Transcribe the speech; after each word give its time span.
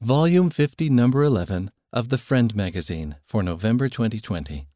Volume 0.00 0.48
50, 0.48 0.90
Number 0.90 1.24
11 1.24 1.72
of 1.92 2.08
the 2.08 2.18
Friend 2.18 2.54
magazine 2.54 3.16
for 3.24 3.42
November 3.42 3.88
2020. 3.88 4.68